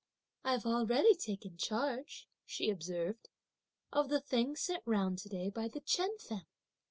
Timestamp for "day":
5.29-5.51